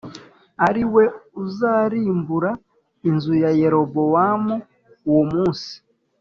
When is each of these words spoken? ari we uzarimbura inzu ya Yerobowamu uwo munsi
ari 0.67 0.83
we 0.93 1.03
uzarimbura 1.43 2.51
inzu 3.09 3.33
ya 3.43 3.51
Yerobowamu 3.59 4.55
uwo 5.09 5.23
munsi 5.31 5.71